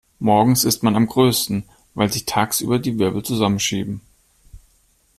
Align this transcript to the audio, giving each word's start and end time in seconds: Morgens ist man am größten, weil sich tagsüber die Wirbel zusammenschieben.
Morgens 0.17 0.63
ist 0.63 0.81
man 0.81 0.95
am 0.95 1.05
größten, 1.05 1.63
weil 1.93 2.11
sich 2.11 2.25
tagsüber 2.25 2.79
die 2.79 2.97
Wirbel 2.97 3.21
zusammenschieben. 3.21 4.01